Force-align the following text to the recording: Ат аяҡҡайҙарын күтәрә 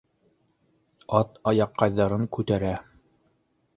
Ат 1.19 1.37
аяҡҡайҙарын 1.53 2.25
күтәрә 2.39 2.73